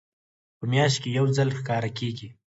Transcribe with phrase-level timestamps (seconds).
[0.57, 2.29] په میاشت کې یو ځل ښکاره کیږي.